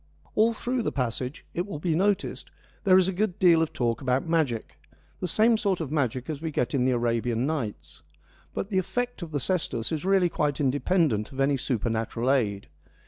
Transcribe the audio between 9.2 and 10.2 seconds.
of the cestus is